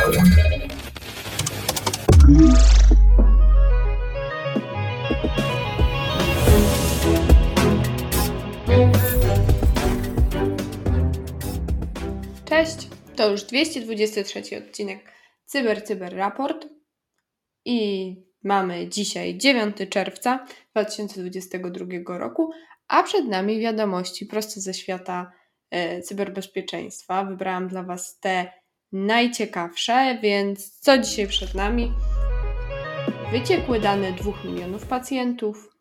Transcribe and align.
Cześć, 0.00 0.16
to 13.16 13.30
już 13.30 13.42
223 13.42 14.58
odcinek 14.58 15.12
Cyber 15.44 15.84
Cyber 15.84 16.16
Raport 16.16 16.68
i 17.64 18.16
mamy 18.44 18.88
dzisiaj 18.88 19.38
9 19.38 19.76
czerwca 19.90 20.46
2022 20.70 22.18
roku, 22.18 22.50
a 22.88 23.02
przed 23.02 23.28
nami 23.28 23.60
wiadomości 23.60 24.26
prosto 24.26 24.60
ze 24.60 24.74
świata 24.74 25.32
e, 25.70 26.02
cyberbezpieczeństwa. 26.02 27.24
Wybrałam 27.24 27.68
dla 27.68 27.82
Was 27.82 28.18
te 28.20 28.59
najciekawsze, 28.92 30.18
więc 30.22 30.78
co 30.80 30.98
dzisiaj 30.98 31.26
przed 31.26 31.54
nami? 31.54 31.92
Wyciekły 33.32 33.80
dane 33.80 34.12
2 34.12 34.32
milionów 34.44 34.86
pacjentów. 34.86 35.76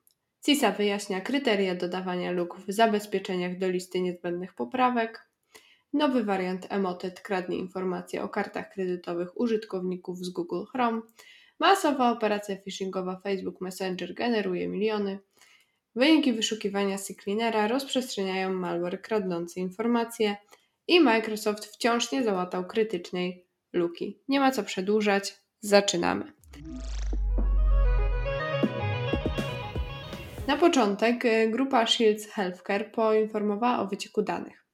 CISA 0.46 0.72
wyjaśnia 0.72 1.22
kryteria 1.22 1.76
dodawania 1.76 2.32
luk 2.32 2.58
w 2.68 2.72
zabezpieczeniach 2.72 3.58
do 3.58 3.70
listy 3.70 4.02
niezbędnych 4.02 4.54
poprawek. 4.54 5.30
Nowy 5.94 6.24
wariant 6.24 6.68
Emotet 6.70 7.22
kradnie 7.22 7.58
informacje 7.58 8.24
o 8.24 8.30
kartach 8.30 8.74
kredytowych 8.74 9.40
użytkowników 9.40 10.18
z 10.18 10.30
Google 10.30 10.64
Chrome. 10.72 11.02
Masowa 11.60 12.12
operacja 12.12 12.56
phishingowa 12.56 13.20
Facebook 13.24 13.62
Messenger 13.62 14.14
generuje 14.14 14.68
miliony. 14.68 15.20
Wyniki 15.96 16.34
wyszukiwania 16.34 16.98
CCleanera 16.98 17.68
rozprzestrzeniają 17.68 18.54
malware 18.54 19.02
kradnący 19.02 19.60
informacje 19.60 20.38
i 20.90 21.00
Microsoft 21.00 21.66
wciąż 21.66 22.12
nie 22.12 22.24
załatał 22.24 22.66
krytycznej 22.66 23.46
luki. 23.74 24.20
Nie 24.28 24.40
ma 24.40 24.52
co 24.52 24.64
przedłużać, 24.64 25.36
zaczynamy. 25.60 26.34
Na 30.48 30.58
początek 30.58 31.26
y, 31.26 31.50
grupa 31.50 31.88
Shields 31.88 32.28
Healthcare 32.28 32.92
poinformowała 32.92 33.80
o 33.80 33.88
wycieku 33.88 34.22
danych. 34.22 34.66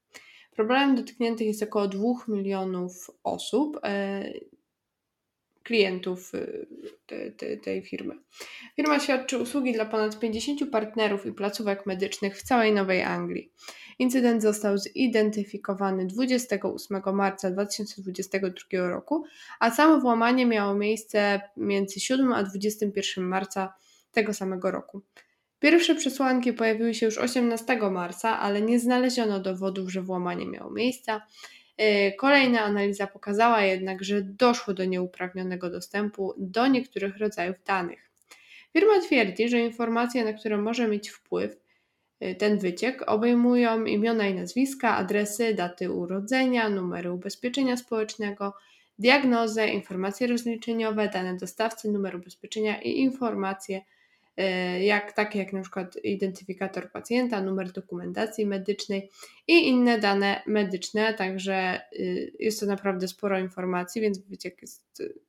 Problemem 0.55 0.95
dotkniętych 0.95 1.47
jest 1.47 1.63
około 1.63 1.87
2 1.87 2.03
milionów 2.27 3.11
osób, 3.23 3.79
e, 3.83 4.33
klientów 5.63 6.31
y, 6.35 7.59
tej 7.63 7.81
firmy. 7.81 8.15
Firma 8.75 8.99
świadczy 8.99 9.37
usługi 9.37 9.73
dla 9.73 9.85
ponad 9.85 10.19
50 10.19 10.71
partnerów 10.71 11.25
i 11.25 11.33
placówek 11.33 11.85
medycznych 11.85 12.37
w 12.37 12.43
całej 12.43 12.73
Nowej 12.73 13.01
Anglii. 13.01 13.51
Incydent 13.99 14.41
został 14.41 14.77
zidentyfikowany 14.77 16.05
28 16.05 17.01
marca 17.13 17.51
2022 17.51 18.89
roku, 18.89 19.23
a 19.59 19.71
samo 19.71 19.99
włamanie 19.99 20.45
miało 20.45 20.75
miejsce 20.75 21.41
między 21.57 21.99
7 21.99 22.33
a 22.33 22.43
21 22.43 23.23
marca 23.23 23.73
tego 24.11 24.33
samego 24.33 24.71
roku. 24.71 25.01
Pierwsze 25.59 25.95
przesłanki 25.95 26.53
pojawiły 26.53 26.93
się 26.93 27.05
już 27.05 27.17
18 27.17 27.77
marca, 27.91 28.39
ale 28.39 28.61
nie 28.61 28.79
znaleziono 28.79 29.39
dowodów, 29.39 29.91
że 29.91 30.01
włamanie 30.01 30.45
miało 30.45 30.71
miejsce. 30.71 31.21
Y, 31.81 32.13
kolejna 32.17 32.61
analiza 32.61 33.07
pokazała 33.07 33.61
jednak, 33.61 34.03
że 34.03 34.21
doszło 34.21 34.73
do 34.73 34.85
nieuprawnionego 34.85 35.69
dostępu 35.69 36.33
do 36.37 36.67
niektórych 36.67 37.17
rodzajów 37.17 37.55
danych. 37.65 38.11
Firma 38.73 39.01
twierdzi, 39.01 39.49
że 39.49 39.59
informacje, 39.59 40.25
na 40.25 40.33
które 40.33 40.57
może 40.57 40.87
mieć 40.87 41.09
wpływ 41.09 41.64
ten 42.37 42.57
wyciek, 42.57 43.03
obejmują 43.07 43.85
imiona 43.85 44.27
i 44.27 44.33
nazwiska, 44.33 44.95
adresy, 44.95 45.53
daty 45.53 45.91
urodzenia, 45.91 46.69
numery 46.69 47.11
ubezpieczenia 47.11 47.77
społecznego, 47.77 48.53
diagnozę, 48.99 49.67
informacje 49.67 50.27
rozliczeniowe, 50.27 51.09
dane 51.09 51.37
dostawcy, 51.37 51.91
numer 51.91 52.15
ubezpieczenia 52.15 52.81
i 52.81 52.99
informacje 52.99 53.81
E, 54.37 54.83
jak, 54.83 55.13
takie 55.13 55.39
jak 55.39 55.53
na 55.53 55.61
przykład 55.61 55.95
identyfikator 56.03 56.91
pacjenta, 56.91 57.41
numer 57.41 57.71
dokumentacji 57.71 58.45
medycznej 58.45 59.09
i 59.47 59.67
inne 59.67 59.99
dane 59.99 60.41
medyczne, 60.45 61.13
także 61.13 61.81
y, 61.93 62.33
jest 62.39 62.59
to 62.59 62.65
naprawdę 62.65 63.07
sporo 63.07 63.39
informacji, 63.39 64.01
więc 64.01 64.19
wyciek 64.19 64.61
jest 64.61 64.99
y, 64.99 65.19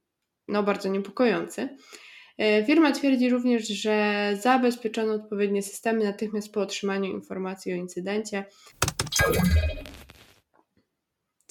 no, 0.48 0.62
bardzo 0.62 0.88
niepokojący. 0.88 1.68
E, 2.38 2.64
firma 2.64 2.92
twierdzi 2.92 3.30
również, 3.30 3.68
że 3.68 4.30
zabezpieczono 4.40 5.12
odpowiednie 5.12 5.62
systemy 5.62 6.04
natychmiast 6.04 6.52
po 6.52 6.60
otrzymaniu 6.60 7.12
informacji 7.12 7.72
o 7.72 7.76
incydencie. 7.76 8.44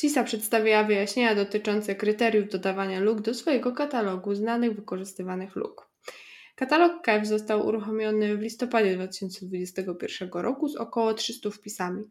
CISA 0.01 0.23
przedstawiła 0.23 0.83
wyjaśnienia 0.83 1.35
dotyczące 1.35 1.95
kryteriów 1.95 2.49
dodawania 2.49 2.99
luk 2.99 3.21
do 3.21 3.33
swojego 3.33 3.71
katalogu 3.71 4.35
znanych 4.35 4.75
wykorzystywanych 4.75 5.55
luk. 5.55 5.89
Katalog 6.55 7.01
KEF 7.01 7.27
został 7.27 7.67
uruchomiony 7.67 8.37
w 8.37 8.41
listopadzie 8.41 8.95
2021 8.95 10.29
roku 10.33 10.67
z 10.67 10.75
około 10.75 11.13
300 11.13 11.49
wpisami. 11.49 12.03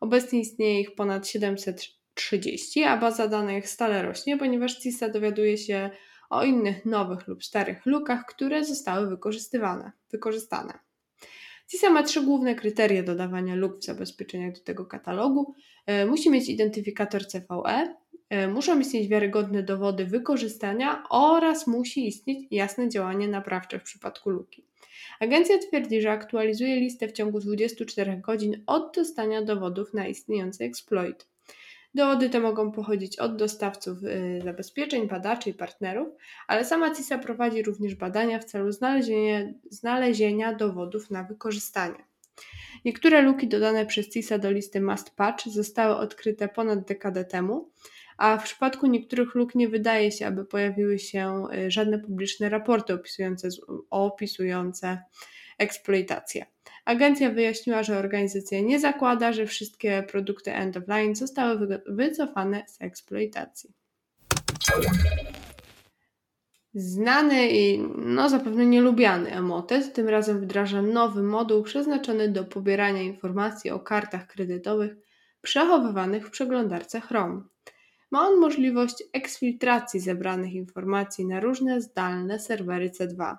Obecnie 0.00 0.40
istnieje 0.40 0.80
ich 0.80 0.94
ponad 0.94 1.28
730, 1.28 2.84
a 2.84 2.96
baza 2.96 3.28
danych 3.28 3.68
stale 3.68 4.02
rośnie, 4.02 4.36
ponieważ 4.36 4.78
CISA 4.78 5.08
dowiaduje 5.08 5.58
się 5.58 5.90
o 6.32 6.44
innych 6.44 6.84
nowych 6.84 7.28
lub 7.28 7.44
starych 7.44 7.86
lukach, 7.86 8.26
które 8.26 8.64
zostały 8.64 9.08
wykorzystywane, 9.08 9.92
wykorzystane. 10.10 10.78
CISA 11.68 11.90
ma 11.90 12.02
trzy 12.02 12.22
główne 12.22 12.54
kryteria 12.54 13.02
dodawania 13.02 13.54
luk 13.54 13.78
w 13.78 13.84
zabezpieczeniach 13.84 14.54
do 14.54 14.60
tego 14.60 14.86
katalogu. 14.86 15.54
E, 15.86 16.06
musi 16.06 16.30
mieć 16.30 16.48
identyfikator 16.48 17.26
CVE, 17.26 17.94
E, 18.32 18.48
muszą 18.48 18.80
istnieć 18.80 19.08
wiarygodne 19.08 19.62
dowody 19.62 20.06
wykorzystania 20.06 21.04
oraz 21.10 21.66
musi 21.66 22.08
istnieć 22.08 22.46
jasne 22.50 22.88
działanie 22.88 23.28
naprawcze 23.28 23.78
w 23.78 23.82
przypadku 23.82 24.30
luki. 24.30 24.64
Agencja 25.20 25.58
twierdzi, 25.58 26.02
że 26.02 26.10
aktualizuje 26.10 26.76
listę 26.76 27.08
w 27.08 27.12
ciągu 27.12 27.40
24 27.40 28.16
godzin 28.16 28.62
od 28.66 28.94
dostania 28.96 29.42
dowodów 29.42 29.94
na 29.94 30.06
istniejący 30.06 30.64
exploit. 30.64 31.28
Dowody 31.94 32.30
te 32.30 32.40
mogą 32.40 32.72
pochodzić 32.72 33.18
od 33.18 33.36
dostawców 33.36 33.98
e, 34.04 34.40
zabezpieczeń, 34.40 35.08
badaczy 35.08 35.50
i 35.50 35.54
partnerów, 35.54 36.08
ale 36.46 36.64
sama 36.64 36.94
CISA 36.94 37.18
prowadzi 37.18 37.62
również 37.62 37.94
badania 37.94 38.38
w 38.38 38.44
celu 38.44 38.72
znalezienia, 38.72 39.52
znalezienia 39.70 40.54
dowodów 40.54 41.10
na 41.10 41.24
wykorzystanie. 41.24 42.04
Niektóre 42.84 43.22
luki 43.22 43.48
dodane 43.48 43.86
przez 43.86 44.08
CISA 44.08 44.38
do 44.38 44.50
listy 44.50 44.80
Must 44.80 45.10
Patch 45.10 45.46
zostały 45.46 45.96
odkryte 45.96 46.48
ponad 46.48 46.84
dekadę 46.88 47.24
temu, 47.24 47.70
a 48.18 48.38
w 48.38 48.44
przypadku 48.44 48.86
niektórych 48.86 49.34
luk 49.34 49.54
nie 49.54 49.68
wydaje 49.68 50.12
się, 50.12 50.26
aby 50.26 50.44
pojawiły 50.44 50.98
się 50.98 51.44
y, 51.54 51.70
żadne 51.70 51.98
publiczne 51.98 52.48
raporty 52.48 52.94
opisujące, 52.94 53.48
opisujące 53.90 55.02
eksploitację. 55.58 56.46
Agencja 56.84 57.30
wyjaśniła, 57.30 57.82
że 57.82 57.98
organizacja 57.98 58.60
nie 58.60 58.80
zakłada, 58.80 59.32
że 59.32 59.46
wszystkie 59.46 60.02
produkty 60.02 60.52
end 60.52 60.76
of 60.76 60.88
line 60.88 61.14
zostały 61.14 61.80
wycofane 61.86 62.64
z 62.68 62.82
eksploitacji. 62.82 63.70
Znany 66.74 67.48
i 67.50 67.78
no 67.96 68.28
zapewne 68.28 68.66
nielubiany 68.66 69.32
Emotet 69.32 69.94
tym 69.94 70.08
razem 70.08 70.40
wdraża 70.40 70.82
nowy 70.82 71.22
moduł 71.22 71.62
przeznaczony 71.62 72.28
do 72.28 72.44
pobierania 72.44 73.02
informacji 73.02 73.70
o 73.70 73.80
kartach 73.80 74.26
kredytowych 74.26 74.96
przechowywanych 75.42 76.26
w 76.26 76.30
przeglądarce 76.30 77.00
Chrome. 77.00 77.42
Ma 78.10 78.28
on 78.28 78.40
możliwość 78.40 79.02
eksfiltracji 79.12 80.00
zebranych 80.00 80.52
informacji 80.52 81.26
na 81.26 81.40
różne 81.40 81.80
zdalne 81.80 82.38
serwery 82.38 82.90
C2. 82.90 83.36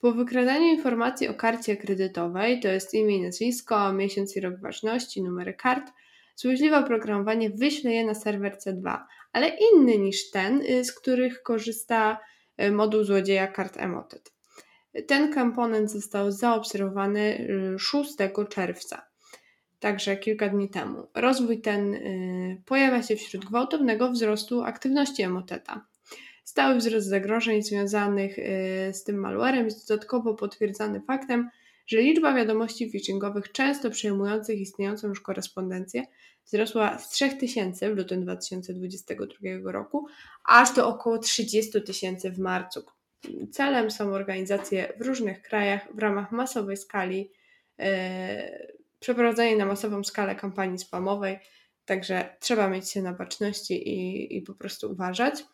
Po 0.00 0.12
wykradaniu 0.12 0.66
informacji 0.66 1.28
o 1.28 1.34
karcie 1.34 1.76
kredytowej, 1.76 2.60
to 2.60 2.68
jest 2.68 2.94
imię 2.94 3.16
i 3.16 3.22
nazwisko, 3.22 3.92
miesiąc 3.92 4.36
i 4.36 4.40
rok 4.40 4.60
ważności, 4.60 5.22
numery 5.22 5.54
kart, 5.54 5.92
złośliwe 6.36 6.78
oprogramowanie 6.78 7.50
wyśle 7.50 7.92
je 7.92 8.06
na 8.06 8.14
serwer 8.14 8.56
C2, 8.66 8.98
ale 9.32 9.48
inny 9.48 9.98
niż 9.98 10.30
ten, 10.30 10.62
y, 10.62 10.84
z 10.84 10.92
których 10.92 11.42
korzysta 11.42 12.18
y, 12.62 12.70
moduł 12.70 13.04
złodzieja 13.04 13.46
kart 13.46 13.76
Emotet. 13.76 14.32
Ten 15.06 15.34
komponent 15.34 15.90
został 15.90 16.32
zaobserwowany 16.32 17.48
6 17.78 18.10
y, 18.20 18.48
czerwca 18.48 19.08
także 19.80 20.16
kilka 20.16 20.48
dni 20.48 20.70
temu. 20.70 21.06
Rozwój 21.14 21.60
ten 21.60 21.96
pojawia 22.66 23.02
się 23.02 23.16
wśród 23.16 23.44
gwałtownego 23.44 24.10
wzrostu 24.10 24.62
aktywności 24.62 25.22
emoteta. 25.22 25.86
Stały 26.48 26.76
wzrost 26.76 27.06
zagrożeń 27.06 27.62
związanych 27.62 28.38
y, 28.38 28.42
z 28.92 29.04
tym 29.04 29.16
malwarem 29.16 29.64
jest 29.64 29.88
dodatkowo 29.88 30.34
potwierdzany 30.34 31.00
faktem, 31.00 31.50
że 31.86 31.96
liczba 31.96 32.34
wiadomości 32.34 32.90
phishingowych 32.90 33.52
często 33.52 33.90
przejmujących 33.90 34.60
istniejącą 34.60 35.08
już 35.08 35.20
korespondencję 35.20 36.04
wzrosła 36.46 36.98
z 36.98 37.08
3000 37.08 37.94
w 37.94 37.96
lutym 37.96 38.22
2022 38.22 39.72
roku 39.72 40.06
aż 40.44 40.74
do 40.74 40.88
około 40.88 41.18
30 41.18 41.82
tysięcy 41.82 42.30
w 42.30 42.38
marcu. 42.38 42.84
Celem 43.52 43.90
są 43.90 44.12
organizacje 44.12 44.92
w 45.00 45.06
różnych 45.06 45.42
krajach 45.42 45.88
w 45.94 45.98
ramach 45.98 46.32
masowej 46.32 46.76
skali 46.76 47.30
yy, 47.78 47.86
przeprowadzenie 49.00 49.56
na 49.56 49.66
masową 49.66 50.04
skalę 50.04 50.34
kampanii 50.34 50.78
spamowej, 50.78 51.38
także 51.84 52.36
trzeba 52.40 52.68
mieć 52.68 52.90
się 52.90 53.02
na 53.02 53.12
baczności 53.12 53.88
i, 53.88 54.36
i 54.36 54.42
po 54.42 54.54
prostu 54.54 54.92
uważać. 54.92 55.44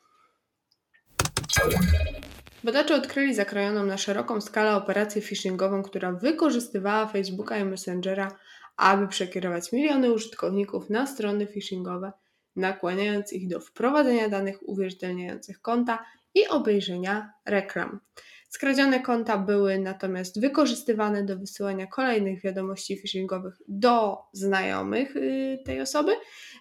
Badacze 2.65 2.95
odkryli 2.95 3.35
zakrojoną 3.35 3.87
na 3.87 3.99
szeroką 3.99 4.41
skalę 4.41 4.77
operację 4.77 5.23
phishingową, 5.23 5.83
która 5.83 6.13
wykorzystywała 6.13 7.07
Facebooka 7.07 7.59
i 7.59 7.65
Messengera, 7.65 8.39
aby 8.77 9.09
przekierować 9.09 9.73
miliony 9.73 10.13
użytkowników 10.13 10.91
na 10.91 11.07
strony 11.07 11.47
phishingowe, 11.47 12.13
nakłaniając 12.57 13.33
ich 13.33 13.49
do 13.49 13.61
wprowadzenia 13.61 14.29
danych 14.29 14.69
uwierzytelniających 14.69 15.61
konta 15.61 16.05
i 16.35 16.49
obejrzenia 16.49 17.33
reklam. 17.47 18.01
Skradzione 18.49 19.01
konta 19.01 19.39
były 19.39 19.79
natomiast 19.79 20.41
wykorzystywane 20.41 21.25
do 21.25 21.39
wysyłania 21.39 21.87
kolejnych 21.87 22.43
wiadomości 22.43 22.97
phishingowych 22.97 23.55
do 23.69 24.19
znajomych 24.33 25.17
y, 25.17 25.59
tej 25.67 25.81
osoby, 25.81 26.13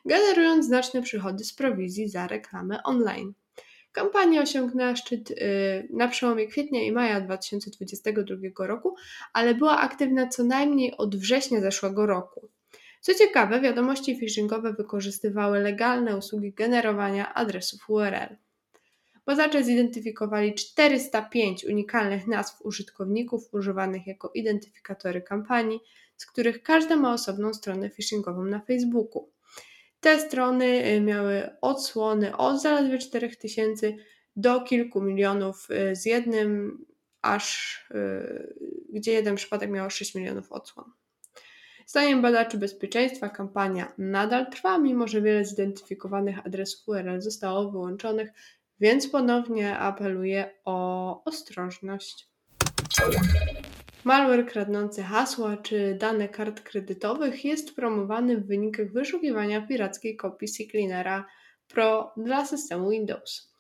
generując 0.06 0.66
znaczne 0.66 1.02
przychody 1.02 1.44
z 1.44 1.54
prowizji 1.54 2.10
za 2.10 2.28
reklamę 2.28 2.84
online. 2.84 3.34
Kampania 3.94 4.42
osiągnęła 4.42 4.96
szczyt 4.96 5.32
y, 5.32 5.36
na 5.90 6.08
przełomie 6.08 6.48
kwietnia 6.48 6.84
i 6.84 6.92
maja 6.92 7.22
2022 7.22 8.68
roku, 8.68 8.96
ale 9.34 9.56
była 9.56 9.78
aktywna 9.78 10.28
co 10.28 10.44
najmniej 10.44 10.98
od 10.98 11.16
września 11.16 11.62
zeszłego 11.62 12.06
roku. 12.06 12.50
Co 13.02 13.14
ciekawe, 13.14 13.62
wiadomości 13.62 14.16
phishingowe 14.20 14.74
wykorzystywały 14.74 15.60
legalne 15.60 16.18
usługi 16.18 16.54
generowania 16.54 17.34
adresów 17.34 17.90
URL. 17.90 18.36
Badacze 19.26 19.64
zidentyfikowali 19.64 20.54
405 20.54 21.66
unikalnych 21.66 22.28
nazw 22.28 22.62
użytkowników 22.62 23.54
używanych 23.54 24.08
jako 24.08 24.32
identyfikatory 24.34 25.22
kampanii, 25.22 25.80
z 26.18 26.26
których 26.26 26.64
każda 26.64 26.96
ma 26.96 27.14
osobną 27.14 27.54
stronę 27.54 27.90
phishingową 27.90 28.46
na 28.46 28.60
Facebooku. 28.60 29.30
Te 30.04 30.20
strony 30.20 30.86
y, 30.86 31.02
miały 31.02 31.50
odsłony 31.62 32.38
od 32.38 32.62
zaledwie 32.62 32.98
4000 32.98 33.94
do 34.36 34.62
kilku 34.62 35.02
milionów 35.02 35.68
y, 35.72 35.96
z 35.96 36.06
jednym 36.06 36.86
aż, 37.22 37.78
y, 37.92 38.56
gdzie 38.90 39.12
jeden 39.12 39.36
przypadek 39.36 39.70
miał 39.70 39.90
6 39.90 40.16
milionów 40.16 40.52
odsłon. 40.52 40.92
Zdaniem 41.88 42.22
badaczy 42.22 42.58
bezpieczeństwa 42.58 43.30
kampania 43.30 43.94
nadal 43.98 44.50
trwa, 44.50 44.78
mimo 44.78 45.08
że 45.08 45.22
wiele 45.22 45.46
zidentyfikowanych 45.46 46.46
adresów 46.46 46.88
URL 46.88 47.22
zostało 47.22 47.72
wyłączonych, 47.72 48.30
więc 48.80 49.08
ponownie 49.08 49.78
apeluję 49.78 50.52
o 50.66 51.24
ostrożność. 51.24 52.28
Malware 54.04 54.46
kradnący 54.46 55.04
hasła 55.04 55.58
czy 55.58 55.98
dane 56.00 56.30
kart 56.30 56.62
kredytowych 56.62 57.46
jest 57.46 57.76
promowany 57.76 58.38
w 58.38 58.48
wynikach 58.48 58.92
wyszukiwania 58.92 59.62
pirackiej 59.62 60.16
kopii 60.16 60.48
CCleanera 60.48 61.26
Pro 61.68 62.14
dla 62.18 62.46
systemu 62.46 62.90
Windows. 62.90 63.54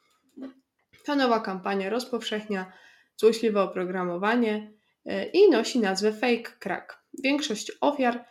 Ta 1.05 1.15
nowa 1.15 1.39
kampania 1.39 1.89
rozpowszechnia 1.89 2.71
złośliwe 3.17 3.61
oprogramowanie 3.61 4.71
e, 5.05 5.25
i 5.25 5.49
nosi 5.49 5.79
nazwę 5.79 6.13
Fake 6.13 6.51
Crack. 6.59 6.99
Większość 7.23 7.71
ofiar 7.81 8.25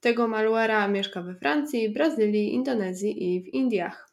tego 0.00 0.28
malware'a 0.28 0.90
mieszka 0.90 1.22
we 1.22 1.34
Francji, 1.34 1.92
Brazylii, 1.92 2.54
Indonezji 2.54 3.34
i 3.34 3.42
w 3.42 3.46
Indiach. 3.46 4.07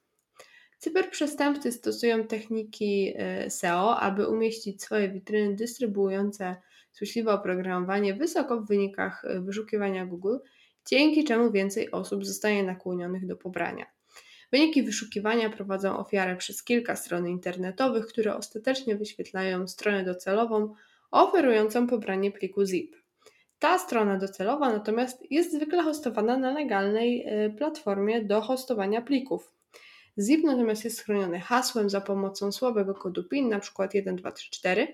Cyberprzestępcy 0.78 1.72
stosują 1.72 2.28
techniki 2.28 3.14
e, 3.16 3.50
SEO, 3.50 4.00
aby 4.00 4.28
umieścić 4.28 4.84
swoje 4.84 5.10
witryny 5.10 5.56
dystrybuujące 5.56 6.56
złośliwe 6.94 7.34
oprogramowanie 7.34 8.14
wysoko 8.14 8.62
w 8.62 8.68
wynikach 8.68 9.26
e, 9.26 9.42
wyszukiwania 9.42 10.06
Google, 10.06 10.38
dzięki 10.86 11.24
czemu 11.24 11.52
więcej 11.52 11.92
osób 11.92 12.26
zostaje 12.26 12.64
nakłonionych 12.64 13.28
do 13.28 13.36
pobrania. 13.36 13.86
Wyniki 14.52 14.84
wyszukiwania 14.84 15.50
prowadzą 15.50 15.98
ofiarę 15.98 16.36
przez 16.36 16.64
kilka 16.64 16.96
stron 16.96 17.28
internetowych, 17.28 18.08
które 18.08 18.36
ostatecznie 18.36 18.96
wyświetlają 18.96 19.68
stronę 19.68 20.04
docelową 20.04 20.74
oferującą 21.12 21.88
pobranie 21.88 22.32
pliku 22.32 22.66
zip. 22.66 22.96
Ta 23.60 23.80
strona 23.80 24.18
docelowa 24.18 24.70
natomiast 24.70 25.32
jest 25.32 25.54
zwykle 25.54 25.84
hostowana 25.84 26.38
na 26.38 26.52
legalnej 26.52 27.24
e, 27.26 27.50
platformie 27.50 28.26
do 28.26 28.42
hostowania 28.42 29.02
plików. 29.02 29.55
Zip 30.20 30.44
natomiast 30.44 30.84
jest 30.84 31.04
chroniony 31.04 31.40
hasłem 31.40 31.90
za 31.90 32.02
pomocą 32.02 32.52
słabego 32.52 32.94
kodu 32.94 33.24
PIN, 33.24 33.46
np. 33.46 33.88
1234 33.88 34.94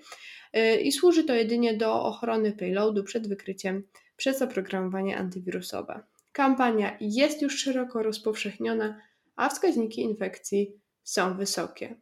i 0.83 0.91
służy 0.91 1.23
to 1.23 1.33
jedynie 1.33 1.77
do 1.77 2.03
ochrony 2.03 2.51
payloadu 2.51 3.03
przed 3.03 3.27
wykryciem 3.27 3.83
przez 4.17 4.41
oprogramowanie 4.41 5.17
antywirusowe. 5.17 6.03
Kampania 6.31 6.97
jest 7.01 7.41
już 7.41 7.59
szeroko 7.59 8.03
rozpowszechniona, 8.03 9.01
a 9.35 9.49
wskaźniki 9.49 10.01
infekcji 10.01 10.81
są 11.03 11.37
wysokie. 11.37 11.95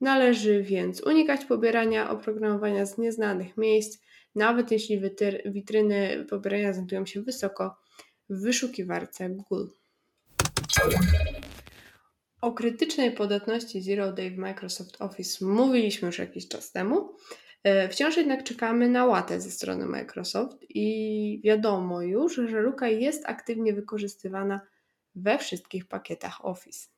Należy 0.00 0.62
więc 0.62 1.00
unikać 1.00 1.44
pobierania 1.44 2.10
oprogramowania 2.10 2.86
z 2.86 2.98
nieznanych 2.98 3.56
miejsc, 3.56 3.98
nawet 4.34 4.70
jeśli 4.70 5.00
witryny 5.46 6.26
pobierania 6.30 6.72
znajdują 6.72 7.06
się 7.06 7.22
wysoko 7.22 7.76
w 8.30 8.42
wyszukiwarce 8.42 9.30
Google. 9.30 9.66
O 12.44 12.52
krytycznej 12.52 13.12
podatności 13.12 13.82
Zero 13.82 14.12
Day 14.12 14.30
w 14.30 14.38
Microsoft 14.38 15.02
Office 15.02 15.44
mówiliśmy 15.44 16.06
już 16.06 16.18
jakiś 16.18 16.48
czas 16.48 16.72
temu. 16.72 17.14
E, 17.62 17.88
wciąż 17.88 18.16
jednak 18.16 18.44
czekamy 18.44 18.88
na 18.88 19.06
łatę 19.06 19.40
ze 19.40 19.50
strony 19.50 19.86
Microsoft 19.86 20.56
i 20.68 21.40
wiadomo 21.44 22.02
już, 22.02 22.34
że 22.34 22.60
luka 22.60 22.88
jest 22.88 23.26
aktywnie 23.26 23.72
wykorzystywana 23.72 24.60
we 25.14 25.38
wszystkich 25.38 25.88
pakietach 25.88 26.44
Office. 26.44 26.88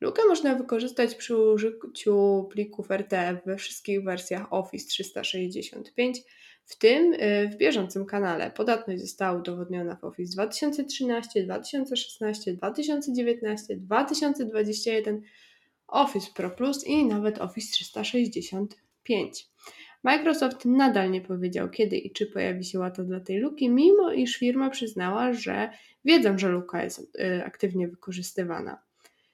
Lukę 0.00 0.22
można 0.28 0.54
wykorzystać 0.54 1.14
przy 1.14 1.36
użyciu 1.36 2.48
plików 2.52 2.90
RTF 2.90 3.44
we 3.46 3.56
wszystkich 3.56 4.04
wersjach 4.04 4.52
Office 4.52 4.88
365 4.88 6.22
w 6.68 6.78
tym 6.78 7.12
y, 7.12 7.48
w 7.48 7.56
bieżącym 7.56 8.06
kanale 8.06 8.50
podatność 8.50 9.00
została 9.00 9.38
udowodniona 9.38 9.96
w 9.96 10.04
Office 10.04 10.32
2013, 10.32 11.42
2016, 11.42 12.52
2019, 12.52 13.76
2021, 13.76 15.22
Office 15.86 16.26
Pro 16.34 16.50
Plus 16.50 16.86
i 16.86 17.04
nawet 17.04 17.38
Office 17.38 17.72
365. 17.72 19.46
Microsoft 20.02 20.64
nadal 20.64 21.10
nie 21.10 21.20
powiedział, 21.20 21.70
kiedy 21.70 21.96
i 21.96 22.12
czy 22.12 22.26
pojawi 22.26 22.64
się 22.64 22.78
łata 22.78 23.04
dla 23.04 23.20
tej 23.20 23.38
luki, 23.38 23.70
mimo 23.70 24.12
iż 24.12 24.36
firma 24.36 24.70
przyznała, 24.70 25.32
że 25.32 25.70
wiedzą, 26.04 26.38
że 26.38 26.48
luka 26.48 26.84
jest 26.84 27.00
y, 27.00 27.44
aktywnie 27.44 27.88
wykorzystywana. 27.88 28.82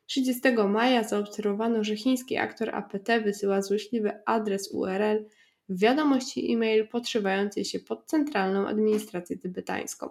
30 0.07 0.41
maja 0.69 1.05
zaobserwowano, 1.05 1.85
że 1.85 1.97
chiński 1.97 2.37
aktor 2.37 2.75
APT 2.75 3.09
wysyła 3.25 3.63
złośliwy 3.63 4.13
adres 4.27 4.73
URL 4.73 5.25
wiadomości 5.69 6.53
e-mail 6.53 6.89
podszywającej 6.89 7.65
się 7.65 7.81
pod 7.81 8.07
centralną 8.07 8.69
administrację 8.69 9.39
tybetańską. 9.39 10.09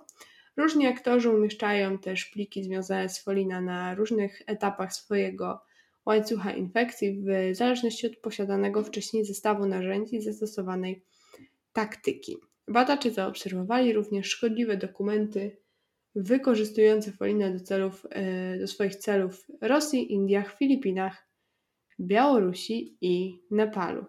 Różni 0.58 0.88
aktorzy 0.88 1.30
umieszczają 1.30 1.98
też 1.98 2.26
pliki 2.26 2.64
związane 2.64 3.10
z 3.10 3.24
Folina 3.24 3.62
na 3.62 3.96
różnych 3.96 4.42
etapach 4.48 4.94
swojego 4.94 5.62
łańcucha 6.06 6.52
infekcji 6.52 7.22
w 7.22 7.56
zależności 7.56 8.08
od 8.08 8.16
posiadanego 8.16 8.84
wcześniej 8.84 9.26
zestawu 9.26 9.66
narzędzi 9.66 10.22
zastosowanej 10.22 11.04
taktyki. 11.74 12.38
Badacze 12.68 13.12
zaobserwowali 13.12 13.94
również 13.94 14.28
szkodliwe 14.28 14.78
dokumenty 14.78 15.58
wykorzystujące 16.16 17.12
Folinę 17.12 17.52
do, 17.52 17.60
celów, 17.60 18.08
e, 18.10 18.60
do 18.60 18.68
swoich 18.68 18.96
celów 18.96 19.46
w 19.46 19.48
Rosji, 19.62 20.14
Indiach, 20.14 20.58
Filipinach, 20.58 21.28
Białorusi 22.00 22.98
i 23.02 23.40
Nepalu. 23.52 24.06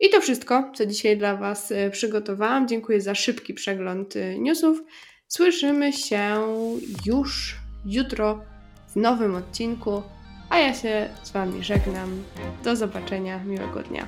I 0.00 0.10
to 0.10 0.20
wszystko, 0.20 0.70
co 0.74 0.86
dzisiaj 0.86 1.18
dla 1.18 1.36
Was 1.36 1.72
e, 1.72 1.90
przygotowałam. 1.90 2.68
Dziękuję 2.68 3.00
za 3.00 3.14
szybki 3.14 3.54
przegląd 3.54 4.16
e, 4.16 4.38
newsów. 4.38 4.82
Słyszymy 5.28 5.92
się 5.92 6.36
już 7.06 7.56
jutro 7.84 8.40
w 8.88 8.96
nowym 8.96 9.34
odcinku, 9.34 10.02
a 10.50 10.58
ja 10.58 10.74
się 10.74 11.08
z 11.22 11.30
Wami 11.30 11.64
żegnam. 11.64 12.22
Do 12.64 12.76
zobaczenia, 12.76 13.44
miłego 13.44 13.82
dnia. 13.82 14.06